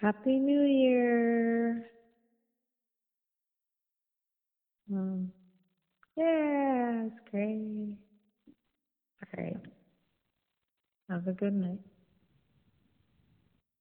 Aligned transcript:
Happy 0.00 0.38
New 0.40 0.62
Year. 0.62 1.84
Mm. 4.90 5.30
Yeah, 6.16 7.06
it's 7.06 7.16
great. 7.30 7.96
All 9.22 9.44
right. 9.44 9.56
Have 11.10 11.26
a 11.28 11.32
good 11.32 11.54
night. 11.54 11.80